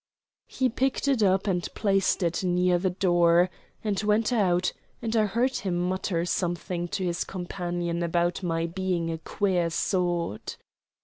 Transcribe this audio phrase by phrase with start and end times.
[0.47, 3.51] He picked it up and placed it near the door,
[3.83, 9.11] and went out, and I heard him mutter something to his companion about my being
[9.11, 10.57] a "queer sort."